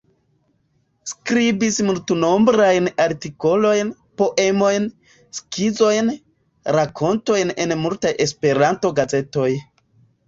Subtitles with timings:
[1.09, 3.91] Skribis multnombrajn artikolojn,
[4.23, 4.87] poemojn,
[5.41, 6.11] skizojn,
[6.79, 9.51] rakontojn en multaj Esperanto-gazetoj.